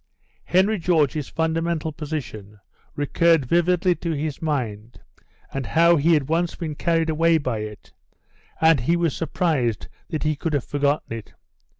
Henry 0.45 0.79
George's 0.79 1.29
fundamental 1.29 1.91
position 1.91 2.59
recurred 2.95 3.45
vividly 3.45 3.93
to 3.97 4.13
his 4.13 4.41
mind 4.41 4.99
and 5.53 5.63
how 5.67 5.95
he 5.97 6.15
had 6.15 6.27
once 6.27 6.55
been 6.55 6.73
carried 6.73 7.07
away 7.11 7.37
by 7.37 7.59
it, 7.59 7.93
and 8.59 8.79
he 8.79 8.97
was 8.97 9.15
surprised 9.15 9.89
that 10.09 10.23
he 10.23 10.35
could 10.35 10.53
have 10.53 10.65
forgotten 10.65 11.13
it. 11.13 11.35